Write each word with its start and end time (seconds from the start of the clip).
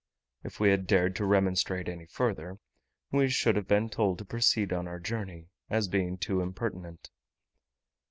If 0.43 0.59
we 0.59 0.71
had 0.71 0.87
dared 0.87 1.15
to 1.17 1.25
remonstrate 1.25 1.87
any 1.87 2.07
further, 2.07 2.57
we 3.11 3.29
should 3.29 3.55
have 3.55 3.67
been 3.67 3.87
told 3.87 4.17
to 4.17 4.25
proceed 4.25 4.73
on 4.73 4.87
our 4.87 4.99
journey, 4.99 5.49
as 5.69 5.87
being 5.87 6.17
too 6.17 6.41
impertinent. 6.41 7.11